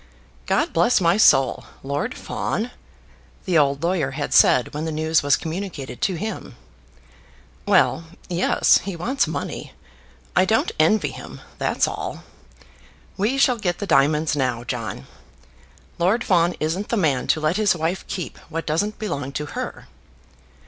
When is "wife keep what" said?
17.75-18.65